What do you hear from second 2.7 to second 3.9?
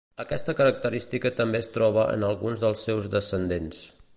seus descendents.